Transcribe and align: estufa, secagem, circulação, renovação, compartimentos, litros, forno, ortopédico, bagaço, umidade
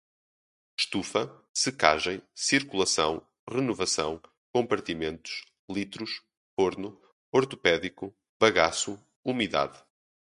estufa, 0.75 1.31
secagem, 1.53 2.23
circulação, 2.33 3.21
renovação, 3.47 4.19
compartimentos, 4.51 5.45
litros, 5.69 6.23
forno, 6.59 6.99
ortopédico, 7.31 8.11
bagaço, 8.39 8.99
umidade 9.23 9.77